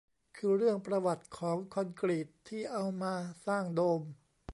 [0.37, 3.13] คือเรื่องประวัติของคอนกรีตที่เอามา
[3.47, 4.01] สร้างโดม